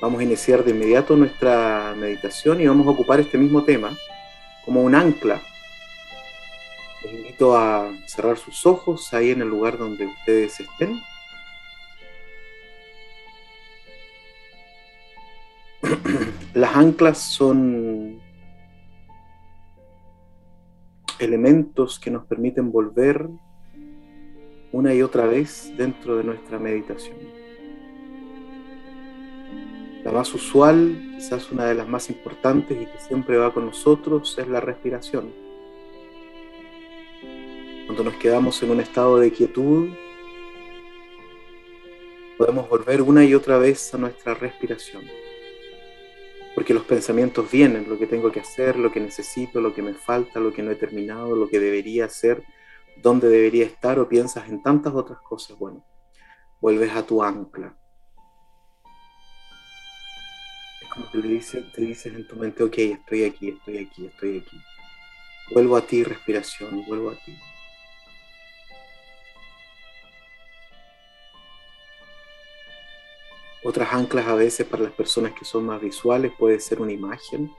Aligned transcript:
Vamos 0.00 0.20
a 0.20 0.22
iniciar 0.22 0.62
de 0.64 0.70
inmediato 0.70 1.16
nuestra 1.16 1.92
meditación 1.96 2.60
y 2.60 2.68
vamos 2.68 2.86
a 2.86 2.90
ocupar 2.90 3.18
este 3.18 3.36
mismo 3.36 3.64
tema 3.64 3.96
como 4.64 4.82
un 4.82 4.94
ancla. 4.94 5.42
Les 7.02 7.14
invito 7.14 7.56
a 7.56 7.90
cerrar 8.06 8.38
sus 8.38 8.64
ojos 8.64 9.12
ahí 9.12 9.32
en 9.32 9.42
el 9.42 9.48
lugar 9.48 9.76
donde 9.76 10.06
ustedes 10.06 10.60
estén. 10.60 11.00
Las 16.54 16.76
anclas 16.76 17.18
son 17.18 18.20
elementos 21.18 21.98
que 21.98 22.12
nos 22.12 22.24
permiten 22.24 22.70
volver 22.70 23.28
una 24.70 24.94
y 24.94 25.02
otra 25.02 25.26
vez 25.26 25.72
dentro 25.76 26.16
de 26.16 26.22
nuestra 26.22 26.60
meditación. 26.60 27.37
La 30.08 30.14
más 30.14 30.32
usual, 30.32 31.16
quizás 31.16 31.52
una 31.52 31.66
de 31.66 31.74
las 31.74 31.86
más 31.86 32.08
importantes 32.08 32.80
y 32.80 32.86
que 32.86 32.98
siempre 32.98 33.36
va 33.36 33.52
con 33.52 33.66
nosotros, 33.66 34.38
es 34.38 34.48
la 34.48 34.58
respiración. 34.58 35.30
Cuando 37.84 38.04
nos 38.04 38.14
quedamos 38.14 38.62
en 38.62 38.70
un 38.70 38.80
estado 38.80 39.18
de 39.18 39.30
quietud, 39.30 39.90
podemos 42.38 42.70
volver 42.70 43.02
una 43.02 43.22
y 43.22 43.34
otra 43.34 43.58
vez 43.58 43.92
a 43.92 43.98
nuestra 43.98 44.32
respiración. 44.32 45.02
Porque 46.54 46.72
los 46.72 46.84
pensamientos 46.84 47.50
vienen, 47.50 47.86
lo 47.86 47.98
que 47.98 48.06
tengo 48.06 48.32
que 48.32 48.40
hacer, 48.40 48.78
lo 48.78 48.90
que 48.90 49.00
necesito, 49.00 49.60
lo 49.60 49.74
que 49.74 49.82
me 49.82 49.92
falta, 49.92 50.40
lo 50.40 50.54
que 50.54 50.62
no 50.62 50.70
he 50.70 50.76
terminado, 50.76 51.36
lo 51.36 51.50
que 51.50 51.60
debería 51.60 52.06
hacer, 52.06 52.42
dónde 53.02 53.28
debería 53.28 53.66
estar 53.66 53.98
o 53.98 54.08
piensas 54.08 54.48
en 54.48 54.62
tantas 54.62 54.94
otras 54.94 55.20
cosas. 55.20 55.58
Bueno, 55.58 55.84
vuelves 56.62 56.92
a 56.94 57.02
tu 57.02 57.22
ancla. 57.22 57.76
Le 61.12 61.28
dices, 61.28 61.72
te 61.72 61.82
dices 61.82 62.14
en 62.14 62.26
tu 62.26 62.36
mente, 62.36 62.62
ok, 62.62 62.78
estoy 62.78 63.24
aquí, 63.24 63.48
estoy 63.48 63.78
aquí, 63.78 64.06
estoy 64.06 64.38
aquí. 64.38 64.60
Vuelvo 65.50 65.76
a 65.76 65.80
ti, 65.80 66.04
respiración, 66.04 66.84
vuelvo 66.86 67.10
a 67.10 67.14
ti. 67.14 67.36
Otras 73.64 73.92
anclas 73.92 74.26
a 74.26 74.34
veces 74.34 74.66
para 74.66 74.84
las 74.84 74.92
personas 74.92 75.32
que 75.32 75.44
son 75.44 75.66
más 75.66 75.80
visuales 75.80 76.32
puede 76.38 76.60
ser 76.60 76.80
una 76.80 76.92
imagen 76.92 77.50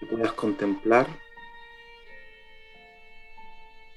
que 0.00 0.06
puedas 0.06 0.32
contemplar. 0.32 1.06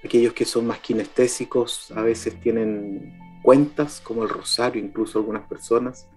Aquellos 0.04 0.34
que 0.34 0.46
son 0.46 0.68
más 0.68 0.80
kinestésicos 0.80 1.92
a 1.92 2.02
veces 2.02 2.40
tienen 2.42 3.18
cuentas 3.42 4.02
como 4.02 4.24
el 4.24 4.30
rosario, 4.30 4.84
incluso 4.84 5.20
algunas 5.20 5.48
personas, 5.48 6.08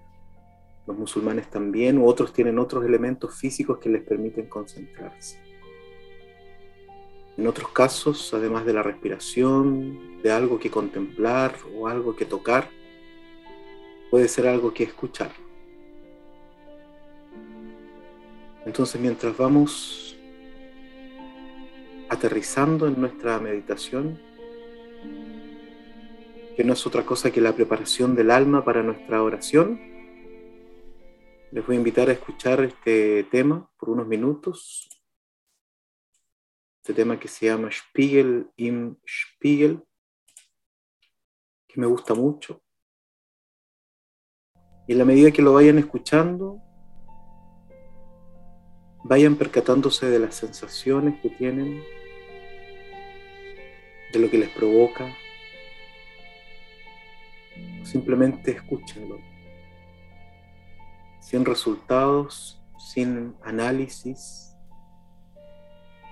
los 0.88 0.96
musulmanes 0.96 1.50
también, 1.50 1.98
u 1.98 2.06
otros 2.06 2.32
tienen 2.32 2.58
otros 2.58 2.82
elementos 2.82 3.34
físicos 3.34 3.76
que 3.78 3.90
les 3.90 4.02
permiten 4.02 4.46
concentrarse. 4.46 5.38
En 7.36 7.46
otros 7.46 7.68
casos, 7.72 8.32
además 8.32 8.64
de 8.64 8.72
la 8.72 8.82
respiración, 8.82 10.22
de 10.22 10.32
algo 10.32 10.58
que 10.58 10.70
contemplar 10.70 11.54
o 11.76 11.86
algo 11.88 12.16
que 12.16 12.24
tocar, 12.24 12.70
puede 14.10 14.28
ser 14.28 14.48
algo 14.48 14.72
que 14.72 14.84
escuchar. 14.84 15.30
Entonces 18.64 18.98
mientras 18.98 19.36
vamos 19.36 20.16
aterrizando 22.08 22.86
en 22.86 22.98
nuestra 22.98 23.38
meditación, 23.40 24.18
que 26.56 26.64
no 26.64 26.72
es 26.72 26.86
otra 26.86 27.04
cosa 27.04 27.30
que 27.30 27.42
la 27.42 27.52
preparación 27.52 28.16
del 28.16 28.30
alma 28.30 28.64
para 28.64 28.82
nuestra 28.82 29.22
oración, 29.22 29.97
les 31.50 31.66
voy 31.66 31.76
a 31.76 31.78
invitar 31.78 32.08
a 32.08 32.12
escuchar 32.12 32.60
este 32.62 33.24
tema 33.24 33.70
por 33.78 33.90
unos 33.90 34.06
minutos. 34.06 34.88
Este 36.82 36.94
tema 36.94 37.18
que 37.18 37.28
se 37.28 37.46
llama 37.46 37.70
Spiegel 37.70 38.50
im 38.56 38.96
Spiegel, 39.06 39.82
que 41.66 41.80
me 41.80 41.86
gusta 41.86 42.14
mucho. 42.14 42.62
Y 44.86 44.92
en 44.92 44.98
la 44.98 45.04
medida 45.04 45.30
que 45.30 45.42
lo 45.42 45.52
vayan 45.52 45.78
escuchando, 45.78 46.62
vayan 49.04 49.36
percatándose 49.36 50.06
de 50.06 50.18
las 50.18 50.34
sensaciones 50.34 51.20
que 51.20 51.28
tienen, 51.30 51.82
de 54.12 54.18
lo 54.18 54.30
que 54.30 54.38
les 54.38 54.50
provoca. 54.50 55.14
Simplemente 57.84 58.52
escúchenlo, 58.52 59.18
sin 61.28 61.44
resultados, 61.44 62.58
sin 62.78 63.36
análisis, 63.42 64.56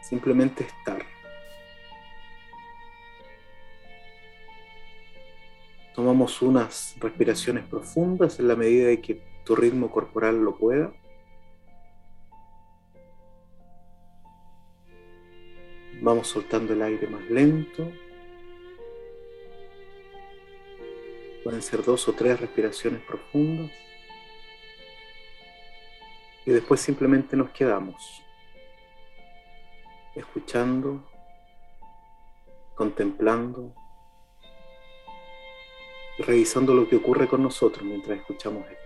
simplemente 0.03 0.65
estar. 0.65 1.03
Tomamos 5.95 6.43
unas 6.43 6.95
respiraciones 7.01 7.65
profundas 7.65 8.39
en 8.41 8.49
la 8.49 8.57
medida 8.57 8.89
de 8.89 9.01
que 9.01 9.23
tu 9.43 9.57
ritmo 9.57 9.91
corporal 9.91 10.45
lo 10.45 10.55
pueda. 10.59 10.93
Vamos 16.03 16.29
soltando 16.29 16.75
el 16.75 16.83
aire 16.83 17.07
más 17.07 17.25
lento. 17.31 17.91
Pueden 21.43 21.63
ser 21.63 21.83
dos 21.83 22.07
o 22.07 22.13
tres 22.13 22.39
respiraciones 22.39 23.01
profundas. 23.01 23.86
Y 26.47 26.53
después 26.53 26.81
simplemente 26.81 27.37
nos 27.37 27.51
quedamos 27.51 28.23
escuchando, 30.15 31.05
contemplando 32.75 33.75
revisando 36.19 36.75
lo 36.75 36.89
que 36.89 36.97
ocurre 36.97 37.29
con 37.29 37.43
nosotros 37.43 37.85
mientras 37.85 38.19
escuchamos 38.19 38.65
esto. 38.71 38.86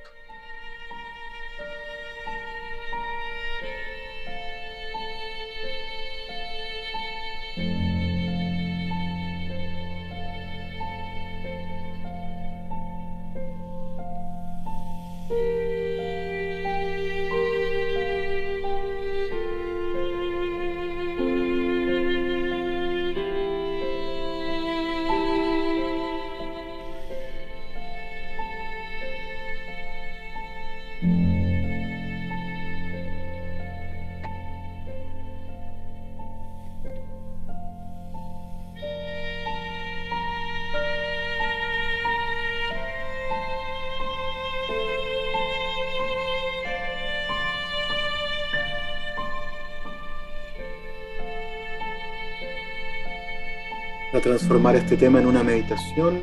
A 54.13 54.21
transformar 54.21 54.75
este 54.75 54.97
tema 54.97 55.21
en 55.21 55.27
una 55.27 55.45
meditación. 55.45 56.21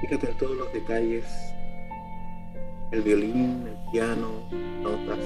Fíjate 0.00 0.30
en 0.30 0.36
todos 0.36 0.56
los 0.56 0.72
detalles, 0.72 1.24
el 2.92 3.02
violín, 3.02 3.66
el 3.66 3.90
piano, 3.90 4.44
notas, 4.80 5.18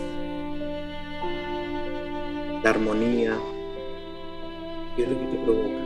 la 2.64 2.70
armonía, 2.70 3.38
qué 4.96 5.02
es 5.02 5.08
lo 5.10 5.18
que 5.18 5.26
te 5.26 5.44
provoca, 5.44 5.82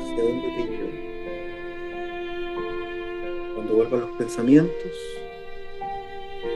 hacia 0.00 0.22
dónde 0.22 0.48
te 0.48 0.62
lleva. 0.70 0.90
Cuando 3.54 3.74
vuelvan 3.74 4.00
los 4.00 4.10
pensamientos, 4.16 4.92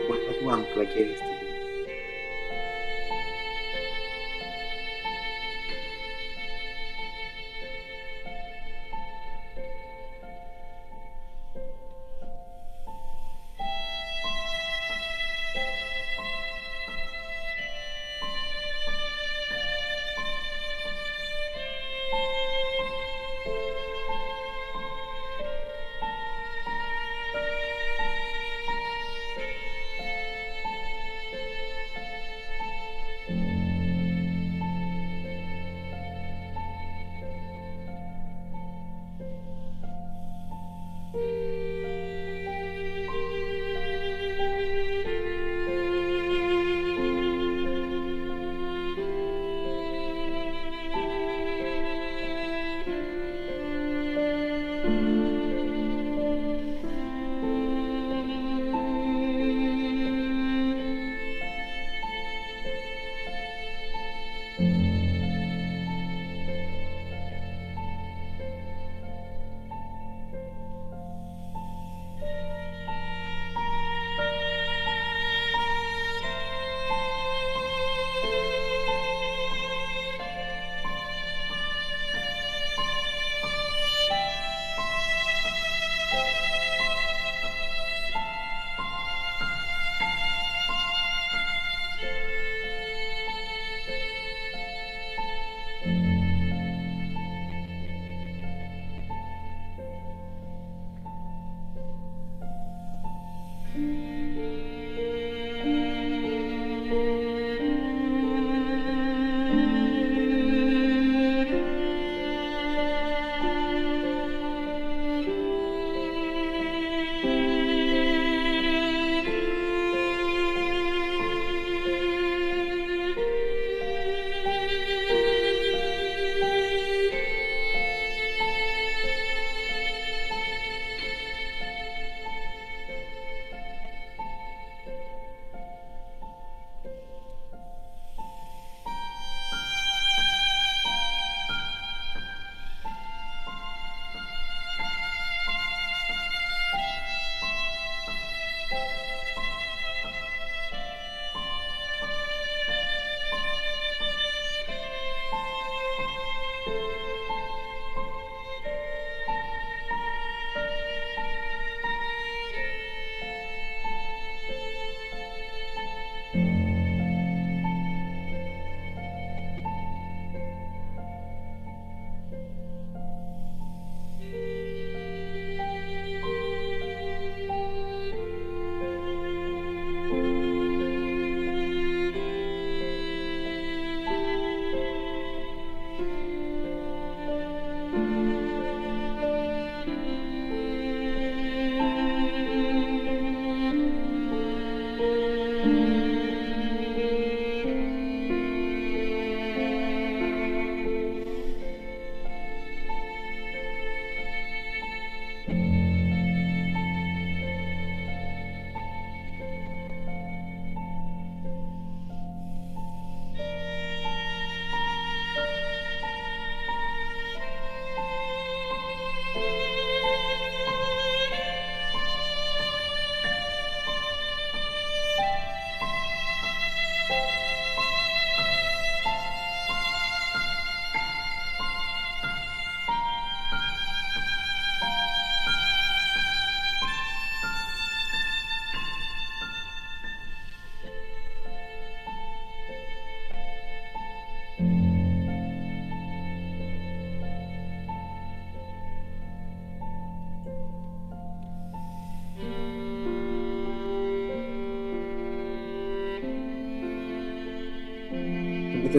vuelva 0.09 0.33
tu 0.41 0.51
ancla 0.51 0.95
que 0.95 1.03
es 1.03 1.21
este 1.21 1.34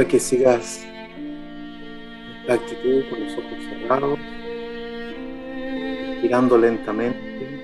que 0.03 0.19
sigas 0.19 0.85
esta 2.41 2.55
actitud 2.55 3.05
con 3.09 3.23
los 3.23 3.31
ojos 3.37 3.53
cerrados, 3.69 4.19
respirando 6.09 6.57
lentamente, 6.57 7.61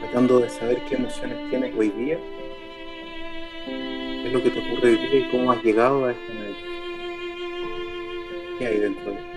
tratando 0.00 0.40
de 0.40 0.48
saber 0.48 0.78
qué 0.88 0.94
emociones 0.94 1.50
tienes 1.50 1.74
hoy 1.76 1.90
día, 1.90 2.18
qué 3.66 4.28
es 4.28 4.32
lo 4.32 4.42
que 4.42 4.50
te 4.50 4.58
ocurre 4.60 4.88
hoy 4.88 4.96
día 4.96 5.20
y 5.20 5.30
cómo 5.30 5.52
has 5.52 5.62
llegado 5.62 6.06
a 6.06 6.12
esta 6.12 6.32
meditación. 6.32 6.70
¿Qué 8.58 8.66
hay 8.66 8.78
dentro 8.78 9.10
de 9.10 9.16
ti? 9.16 9.29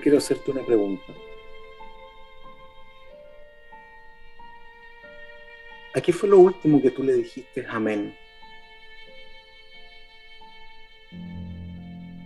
Quiero 0.00 0.18
hacerte 0.18 0.50
una 0.50 0.64
pregunta. 0.64 1.12
¿A 5.94 6.00
qué 6.00 6.12
fue 6.12 6.28
lo 6.28 6.38
último 6.38 6.80
que 6.80 6.90
tú 6.90 7.02
le 7.02 7.12
dijiste 7.12 7.66
amén? 7.68 8.16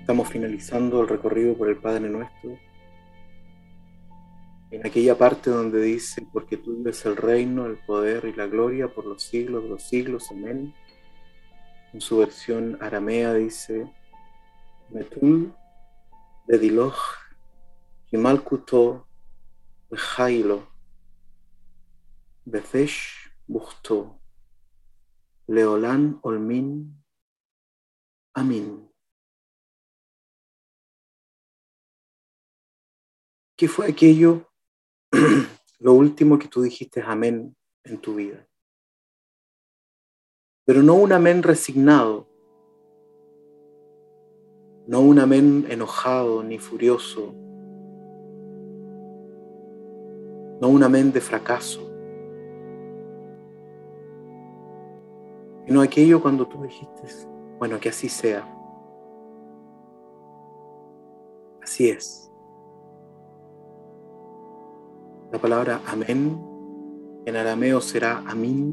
Estamos 0.01 0.29
finalizando 0.29 1.01
el 1.01 1.09
recorrido 1.09 1.57
por 1.57 1.69
el 1.69 1.79
Padre 1.79 2.09
Nuestro. 2.09 2.57
En 4.71 4.87
aquella 4.87 5.19
parte 5.19 5.51
donde 5.51 5.81
dice, 5.81 6.25
porque 6.33 6.57
tú 6.57 6.81
es 6.89 7.05
el 7.07 7.17
reino, 7.17 7.67
el 7.67 7.79
poder 7.79 8.25
y 8.27 8.33
la 8.33 8.47
gloria 8.47 8.87
por 8.87 9.05
los 9.05 9.25
siglos 9.25 9.65
de 9.65 9.69
los 9.69 9.83
siglos, 9.83 10.31
amén. 10.31 10.73
En 11.93 12.01
su 12.01 12.19
versión 12.19 12.79
aramea 12.81 13.35
dice, 13.35 13.91
Metul 14.91 15.53
de 16.47 16.59
Diloch 18.11 18.43
Himalkuto 18.43 19.07
Bejailo, 19.91 20.67
Befesh 22.45 23.31
Busto, 23.47 24.21
Leolán 25.49 26.19
Olmin, 26.23 27.03
Amin. 28.35 28.91
¿Qué 33.57 33.69
fue 33.69 33.89
aquello, 33.89 34.53
lo 35.79 35.95
último 35.95 36.39
que 36.39 36.49
tú 36.49 36.61
dijiste 36.61 37.01
amén 37.01 37.57
en 37.85 37.99
tu 38.01 38.17
vida? 38.17 38.47
Pero 40.67 40.83
no 40.83 40.95
un 40.95 41.13
amén 41.13 41.43
resignado, 41.43 42.29
no 44.87 45.01
un 45.01 45.19
amén 45.19 45.67
enojado 45.71 46.43
ni 46.43 46.59
furioso, 46.59 47.46
no 50.61 50.69
un 50.69 50.83
amén 50.83 51.13
de 51.13 51.21
fracaso, 51.21 51.81
sino 55.67 55.81
aquello 55.81 56.23
cuando 56.23 56.47
tú 56.47 56.63
dijiste, 56.63 57.03
bueno, 57.59 57.79
que 57.81 57.89
así 57.89 58.09
sea. 58.09 58.47
Así 61.63 61.89
es. 61.89 62.31
La 65.33 65.41
palabra 65.41 65.81
amén 65.87 66.41
en 67.27 67.37
arameo 67.37 67.81
será 67.81 68.23
amín. 68.27 68.73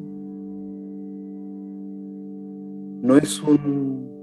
No 3.02 3.18
es 3.18 3.42
un 3.42 4.14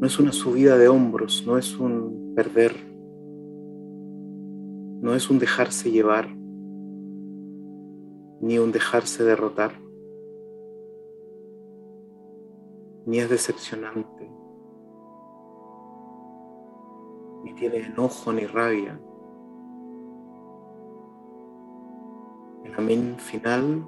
no 0.00 0.06
es 0.06 0.18
una 0.18 0.32
subida 0.32 0.76
de 0.76 0.88
hombros, 0.88 1.44
no 1.46 1.56
es 1.56 1.78
un 1.78 2.34
perder 2.36 2.93
no 5.04 5.14
es 5.14 5.28
un 5.28 5.38
dejarse 5.38 5.90
llevar, 5.90 6.34
ni 8.40 8.58
un 8.58 8.72
dejarse 8.72 9.22
derrotar, 9.22 9.72
ni 13.04 13.18
es 13.18 13.28
decepcionante, 13.28 14.32
ni 17.42 17.52
tiene 17.52 17.80
enojo 17.80 18.32
ni 18.32 18.46
rabia. 18.46 18.98
El 22.64 22.74
amén 22.74 23.16
final 23.18 23.86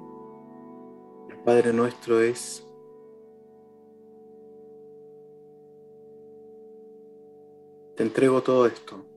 el 1.29 1.39
Padre 1.39 1.73
nuestro 1.73 2.21
es 2.21 2.63
te 7.95 8.03
entrego 8.03 8.43
todo 8.43 8.67
esto. 8.67 9.16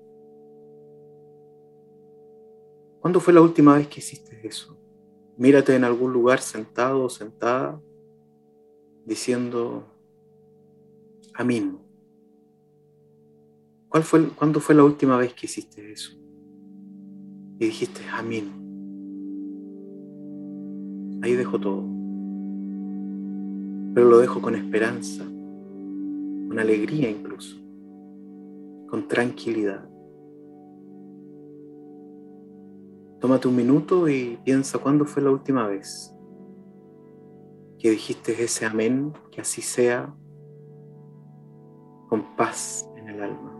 ¿Cuándo 3.00 3.20
fue 3.20 3.32
la 3.32 3.40
última 3.40 3.76
vez 3.76 3.88
que 3.88 4.00
hiciste 4.00 4.46
eso? 4.46 4.76
Mírate 5.36 5.74
en 5.74 5.84
algún 5.84 6.12
lugar 6.12 6.40
sentado 6.40 7.04
o 7.04 7.08
sentada 7.08 7.80
diciendo 9.06 9.84
amén. 11.34 11.78
¿Cuál 13.88 14.02
fue, 14.04 14.28
¿Cuándo 14.28 14.60
fue 14.60 14.74
la 14.74 14.84
última 14.84 15.16
vez 15.16 15.32
que 15.34 15.46
hiciste 15.46 15.90
eso? 15.90 16.12
Y 17.58 17.64
dijiste 17.64 18.02
amén. 18.12 18.52
Ahí 21.22 21.34
dejo 21.34 21.58
todo. 21.58 21.82
Pero 23.94 24.08
lo 24.08 24.18
dejo 24.18 24.40
con 24.40 24.54
esperanza, 24.54 25.24
con 25.24 26.58
alegría 26.58 27.10
incluso, 27.10 27.56
con 28.88 29.08
tranquilidad. 29.08 29.89
Tómate 33.20 33.48
un 33.48 33.56
minuto 33.56 34.08
y 34.08 34.38
piensa 34.44 34.78
cuándo 34.78 35.04
fue 35.04 35.22
la 35.22 35.30
última 35.30 35.66
vez 35.66 36.14
que 37.78 37.90
dijiste 37.90 38.42
ese 38.42 38.64
amén, 38.66 39.12
que 39.30 39.40
así 39.40 39.60
sea, 39.62 40.14
con 42.08 42.36
paz 42.36 42.88
en 42.96 43.08
el 43.08 43.22
alma. 43.22 43.56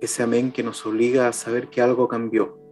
Ese 0.00 0.22
amén 0.22 0.52
que 0.52 0.62
nos 0.62 0.84
obliga 0.86 1.28
a 1.28 1.32
saber 1.32 1.68
que 1.68 1.82
algo 1.82 2.08
cambió 2.08 2.65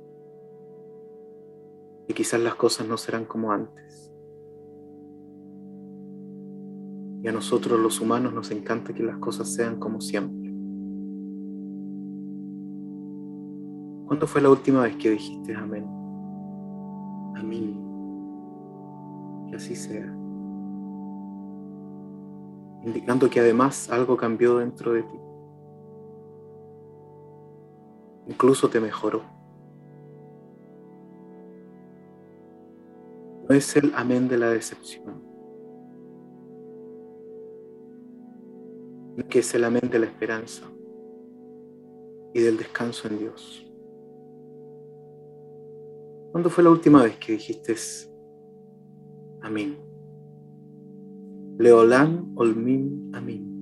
y 2.06 2.14
quizás 2.14 2.40
las 2.40 2.54
cosas 2.54 2.86
no 2.86 2.96
serán 2.96 3.24
como 3.24 3.52
antes. 3.52 4.12
Y 7.22 7.28
a 7.28 7.32
nosotros 7.32 7.80
los 7.80 8.00
humanos 8.00 8.34
nos 8.34 8.50
encanta 8.50 8.92
que 8.92 9.02
las 9.02 9.16
cosas 9.16 9.52
sean 9.54 9.78
como 9.78 10.00
siempre. 10.00 10.52
¿Cuándo 14.06 14.26
fue 14.26 14.42
la 14.42 14.50
última 14.50 14.82
vez 14.82 14.96
que 14.96 15.10
dijiste 15.10 15.54
amén? 15.54 15.86
Amén. 17.36 17.80
Que 19.48 19.56
así 19.56 19.74
sea. 19.74 20.06
Indicando 22.84 23.30
que 23.30 23.40
además 23.40 23.90
algo 23.90 24.18
cambió 24.18 24.58
dentro 24.58 24.92
de 24.92 25.02
ti. 25.02 25.18
Incluso 28.26 28.68
te 28.68 28.80
mejoró. 28.80 29.22
Es 33.54 33.76
el 33.76 33.92
amén 33.94 34.28
de 34.28 34.38
la 34.38 34.50
decepción, 34.50 35.22
que 39.28 39.38
es 39.40 39.54
el 39.54 39.64
amén 39.64 39.88
de 39.90 39.98
la 39.98 40.06
esperanza 40.06 40.64
y 42.32 42.40
del 42.40 42.56
descanso 42.56 43.08
en 43.08 43.18
Dios. 43.18 43.66
¿Cuándo 46.32 46.50
fue 46.50 46.64
la 46.64 46.70
última 46.70 47.02
vez 47.02 47.16
que 47.16 47.32
dijiste 47.32 47.74
amén? 49.42 49.78
Leolán 51.58 52.32
Olmin 52.34 53.12
Amén. 53.14 53.54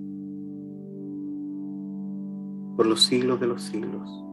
Por 2.77 2.87
los 2.87 3.03
siglos 3.03 3.39
de 3.39 3.47
los 3.47 3.63
siglos. 3.63 4.32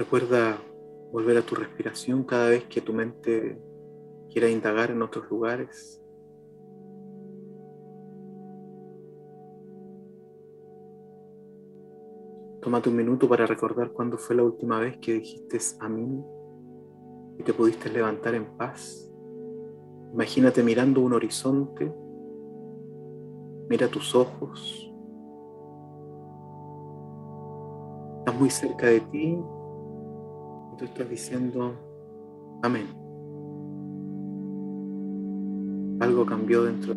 Recuerda 0.00 0.56
volver 1.12 1.36
a 1.36 1.42
tu 1.42 1.54
respiración 1.54 2.24
cada 2.24 2.48
vez 2.48 2.64
que 2.64 2.80
tu 2.80 2.94
mente 2.94 3.60
quiera 4.30 4.48
indagar 4.48 4.90
en 4.90 5.02
otros 5.02 5.28
lugares. 5.28 6.02
Tómate 12.62 12.88
un 12.88 12.96
minuto 12.96 13.28
para 13.28 13.44
recordar 13.44 13.92
cuándo 13.92 14.16
fue 14.16 14.36
la 14.36 14.42
última 14.42 14.80
vez 14.80 14.96
que 14.96 15.12
dijiste 15.12 15.58
amén 15.80 16.24
y 17.38 17.42
te 17.42 17.52
pudiste 17.52 17.90
levantar 17.90 18.34
en 18.34 18.46
paz. 18.56 19.06
Imagínate 20.14 20.62
mirando 20.62 21.02
un 21.02 21.12
horizonte, 21.12 21.92
mira 23.68 23.86
tus 23.86 24.14
ojos, 24.14 24.90
estás 28.20 28.40
muy 28.40 28.48
cerca 28.48 28.86
de 28.86 29.00
ti 29.00 29.38
tú 30.80 30.86
estás 30.86 31.10
diciendo 31.10 31.74
amén. 32.62 32.86
Algo 36.00 36.24
cambió 36.24 36.64
dentro, 36.64 36.94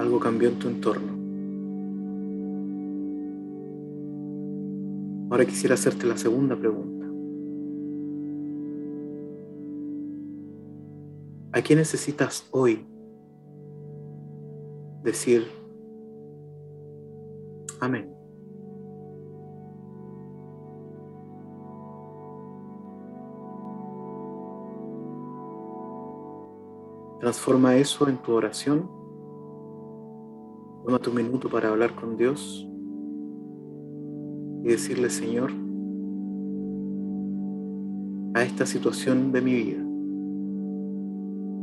algo 0.00 0.18
cambió 0.18 0.48
en 0.48 0.58
tu 0.58 0.66
entorno. 0.66 1.12
Ahora 5.30 5.44
quisiera 5.46 5.74
hacerte 5.74 6.04
la 6.04 6.16
segunda 6.16 6.56
pregunta. 6.56 7.06
¿A 11.52 11.62
quién 11.62 11.78
necesitas 11.78 12.48
hoy 12.50 12.84
decir 15.04 15.46
amén? 17.78 18.15
Transforma 27.20 27.76
eso 27.76 28.08
en 28.08 28.18
tu 28.18 28.32
oración. 28.32 28.90
Toma 30.84 30.98
tu 30.98 31.12
minuto 31.12 31.48
para 31.48 31.70
hablar 31.70 31.94
con 31.94 32.16
Dios 32.16 32.68
y 34.62 34.68
decirle, 34.68 35.10
Señor, 35.10 35.50
a 38.34 38.42
esta 38.42 38.66
situación 38.66 39.32
de 39.32 39.40
mi 39.40 39.54
vida, 39.54 39.82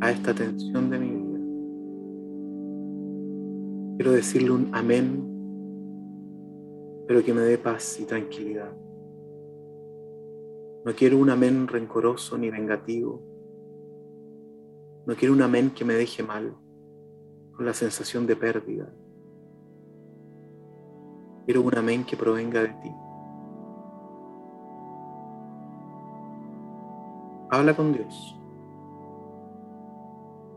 a 0.01 0.11
esta 0.11 0.33
tensión 0.33 0.89
de 0.89 0.99
mi 0.99 1.09
vida, 1.09 1.39
quiero 3.97 4.11
decirle 4.11 4.51
un 4.51 4.69
amén, 4.73 5.23
pero 7.07 7.23
que 7.23 7.33
me 7.33 7.41
dé 7.41 7.57
paz 7.57 7.99
y 7.99 8.05
tranquilidad. 8.05 8.75
No 10.85 10.93
quiero 10.93 11.17
un 11.17 11.29
amén 11.29 11.67
rencoroso 11.67 12.37
ni 12.37 12.49
vengativo. 12.49 13.32
No 15.05 15.15
quiero 15.15 15.33
un 15.33 15.41
amén 15.41 15.71
que 15.71 15.83
me 15.83 15.93
deje 15.93 16.23
mal, 16.23 16.55
con 17.55 17.65
la 17.65 17.73
sensación 17.73 18.25
de 18.25 18.35
pérdida. 18.35 18.93
Quiero 21.45 21.61
un 21.61 21.77
amén 21.77 22.05
que 22.05 22.15
provenga 22.15 22.61
de 22.61 22.69
ti. 22.69 22.91
Habla 27.49 27.75
con 27.75 27.93
Dios 27.93 28.39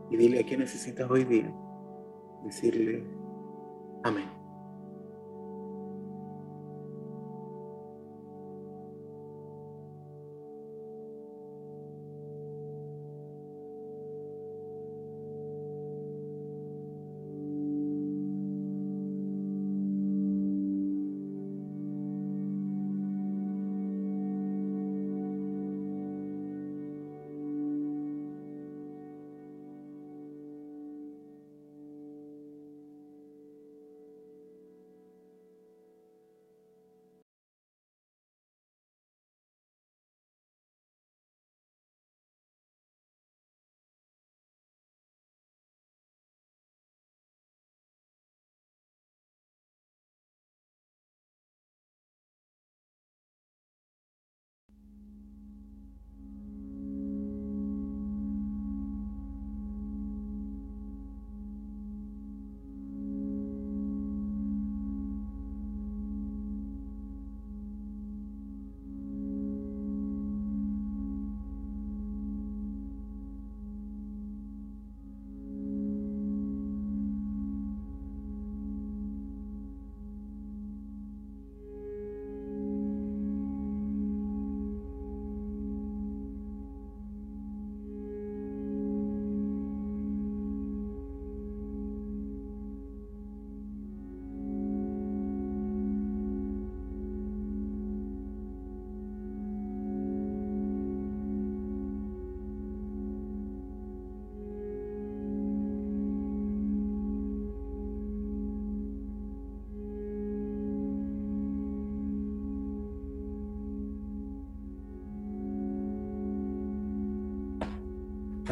y 0.09 0.17
dile 0.17 0.39
a 0.39 0.45
quién 0.45 0.61
necesitas 0.61 1.09
hoy 1.09 1.25
día. 1.25 1.53
Decirle 2.43 3.03
amén. 4.03 4.36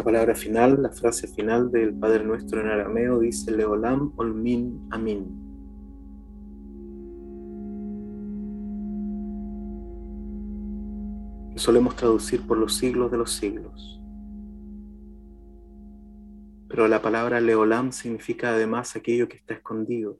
Palabra 0.05 0.35
final, 0.35 0.83
la 0.83 0.91
frase 0.91 1.27
final 1.27 1.71
del 1.71 1.91
Padre 1.95 2.23
Nuestro 2.23 2.61
en 2.61 2.67
arameo 2.67 3.19
dice 3.19 3.51
Leolam 3.51 4.13
Olmin 4.17 4.87
Amin. 4.91 5.25
Que 11.51 11.57
solemos 11.57 11.95
traducir 11.95 12.45
por 12.45 12.59
los 12.59 12.75
siglos 12.75 13.11
de 13.11 13.17
los 13.17 13.31
siglos. 13.31 13.99
Pero 16.69 16.87
la 16.87 17.01
palabra 17.01 17.41
Leolam 17.41 17.91
significa 17.91 18.51
además 18.51 18.95
aquello 18.95 19.27
que 19.27 19.37
está 19.37 19.55
escondido. 19.55 20.19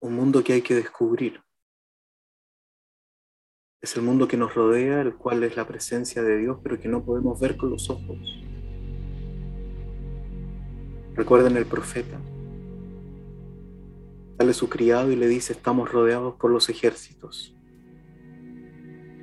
Un 0.00 0.16
mundo 0.16 0.42
que 0.42 0.54
hay 0.54 0.62
que 0.62 0.74
descubrir 0.74 1.40
es 3.80 3.96
el 3.96 4.02
mundo 4.02 4.28
que 4.28 4.36
nos 4.36 4.54
rodea, 4.54 5.00
el 5.00 5.14
cual 5.14 5.42
es 5.42 5.56
la 5.56 5.66
presencia 5.66 6.22
de 6.22 6.36
Dios, 6.38 6.58
pero 6.62 6.78
que 6.78 6.88
no 6.88 7.02
podemos 7.02 7.40
ver 7.40 7.56
con 7.56 7.70
los 7.70 7.88
ojos. 7.88 8.18
Recuerden 11.14 11.56
el 11.56 11.64
profeta. 11.64 12.20
Sale 14.38 14.52
su 14.52 14.68
criado 14.68 15.10
y 15.10 15.16
le 15.16 15.28
dice, 15.28 15.54
estamos 15.54 15.90
rodeados 15.90 16.34
por 16.36 16.50
los 16.50 16.68
ejércitos. 16.68 17.56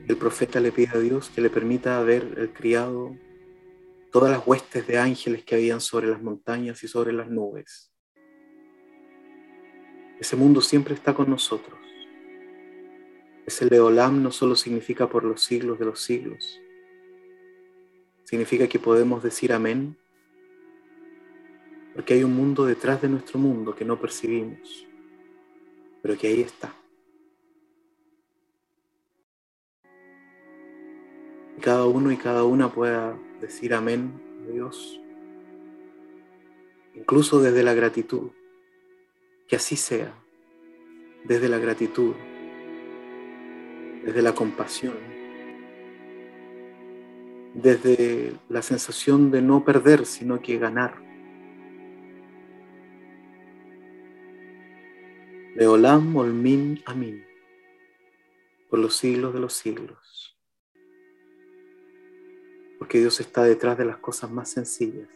El 0.07 0.17
profeta 0.17 0.59
le 0.59 0.71
pide 0.71 0.89
a 0.95 0.99
Dios 0.99 1.29
que 1.29 1.41
le 1.41 1.49
permita 1.49 2.01
ver 2.01 2.35
el 2.37 2.51
criado 2.51 3.15
todas 4.11 4.31
las 4.31 4.47
huestes 4.47 4.87
de 4.87 4.97
ángeles 4.97 5.43
que 5.43 5.55
habían 5.55 5.81
sobre 5.81 6.07
las 6.07 6.21
montañas 6.21 6.83
y 6.83 6.87
sobre 6.87 7.13
las 7.13 7.29
nubes. 7.29 7.91
Ese 10.19 10.35
mundo 10.35 10.61
siempre 10.61 10.95
está 10.95 11.13
con 11.13 11.29
nosotros. 11.29 11.86
Ese 13.47 13.65
Leolam 13.65 14.21
no 14.21 14.29
solo 14.29 14.57
significa 14.57 15.07
por 15.07 15.23
los 15.23 15.41
siglos 15.41 15.79
de 15.79 15.85
los 15.85 16.01
siglos, 16.01 16.59
significa 18.25 18.67
que 18.67 18.77
podemos 18.77 19.23
decir 19.23 19.53
amén, 19.53 19.95
porque 21.93 22.15
hay 22.15 22.25
un 22.25 22.35
mundo 22.35 22.65
detrás 22.65 23.01
de 23.01 23.07
nuestro 23.07 23.39
mundo 23.39 23.73
que 23.73 23.85
no 23.85 24.01
percibimos, 24.01 24.85
pero 26.01 26.17
que 26.17 26.27
ahí 26.27 26.41
está. 26.41 26.75
Y 31.57 31.61
cada 31.61 31.85
uno 31.85 32.11
y 32.11 32.17
cada 32.17 32.43
una 32.43 32.69
pueda 32.69 33.17
decir 33.39 33.73
amén 33.73 34.11
a 34.45 34.51
Dios, 34.51 34.99
incluso 36.95 37.41
desde 37.41 37.63
la 37.63 37.73
gratitud, 37.73 38.31
que 39.47 39.55
así 39.55 39.77
sea, 39.77 40.13
desde 41.23 41.47
la 41.47 41.59
gratitud 41.59 42.13
desde 44.07 44.21
la 44.21 44.33
compasión, 44.33 44.95
desde 47.53 48.33
la 48.47 48.61
sensación 48.61 49.31
de 49.31 49.41
no 49.41 49.65
perder, 49.65 50.05
sino 50.05 50.41
que 50.41 50.57
ganar. 50.57 50.95
De 55.57 55.67
Olam, 55.67 56.15
Olmin, 56.15 56.81
Amin, 56.85 57.25
por 58.69 58.79
los 58.79 58.95
siglos 58.95 59.33
de 59.33 59.41
los 59.41 59.51
siglos. 59.51 60.37
Porque 62.79 62.99
Dios 62.99 63.19
está 63.19 63.43
detrás 63.43 63.77
de 63.77 63.83
las 63.83 63.97
cosas 63.97 64.31
más 64.31 64.49
sencillas. 64.49 65.09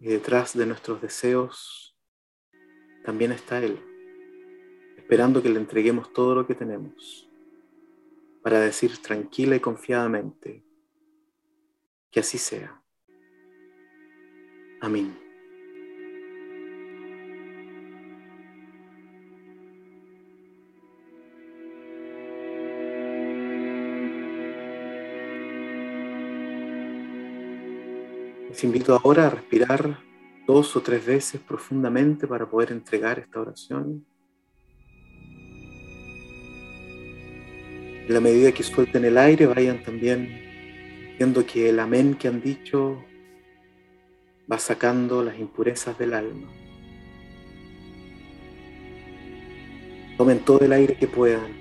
Y 0.00 0.06
detrás 0.06 0.56
de 0.56 0.64
nuestros 0.64 1.02
deseos 1.02 1.94
también 3.04 3.32
está 3.32 3.62
Él 3.62 3.89
esperando 5.10 5.42
que 5.42 5.48
le 5.48 5.58
entreguemos 5.58 6.12
todo 6.12 6.36
lo 6.36 6.46
que 6.46 6.54
tenemos, 6.54 7.28
para 8.44 8.60
decir 8.60 8.96
tranquila 8.98 9.56
y 9.56 9.58
confiadamente, 9.58 10.62
que 12.12 12.20
así 12.20 12.38
sea. 12.38 12.80
Amén. 14.80 15.12
Les 28.48 28.62
invito 28.62 28.94
ahora 28.94 29.26
a 29.26 29.30
respirar 29.30 29.98
dos 30.46 30.76
o 30.76 30.80
tres 30.80 31.04
veces 31.04 31.40
profundamente 31.40 32.28
para 32.28 32.48
poder 32.48 32.70
entregar 32.70 33.18
esta 33.18 33.40
oración. 33.40 34.06
En 38.10 38.14
la 38.14 38.20
medida 38.20 38.50
que 38.50 38.64
suelten 38.64 39.04
el 39.04 39.16
aire, 39.16 39.46
vayan 39.46 39.84
también 39.84 41.14
viendo 41.16 41.46
que 41.46 41.68
el 41.68 41.78
amén 41.78 42.16
que 42.16 42.26
han 42.26 42.42
dicho 42.42 43.04
va 44.50 44.58
sacando 44.58 45.22
las 45.22 45.38
impurezas 45.38 45.96
del 45.96 46.14
alma. 46.14 46.50
Tomen 50.18 50.40
todo 50.40 50.58
el 50.62 50.72
aire 50.72 50.96
que 50.96 51.06
puedan. 51.06 51.52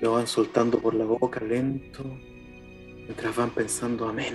Lo 0.00 0.14
van 0.14 0.26
soltando 0.26 0.80
por 0.80 0.94
la 0.94 1.04
boca 1.04 1.38
lento, 1.38 2.02
mientras 2.02 3.36
van 3.36 3.50
pensando 3.50 4.08
amén. 4.08 4.34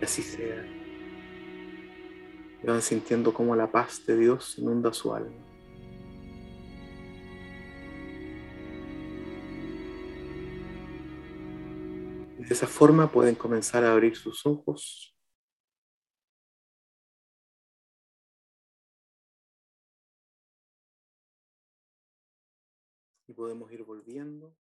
Y 0.00 0.04
así 0.04 0.22
sea. 0.22 0.66
Y 2.60 2.66
van 2.66 2.82
sintiendo 2.82 3.32
como 3.32 3.54
la 3.54 3.70
paz 3.70 4.04
de 4.04 4.18
Dios 4.18 4.58
inunda 4.58 4.92
su 4.92 5.14
alma. 5.14 5.47
De 12.48 12.54
esa 12.54 12.66
forma 12.66 13.12
pueden 13.12 13.34
comenzar 13.34 13.84
a 13.84 13.92
abrir 13.92 14.16
sus 14.16 14.46
ojos. 14.46 15.14
Y 23.26 23.34
podemos 23.34 23.70
ir 23.70 23.82
volviendo. 23.84 24.56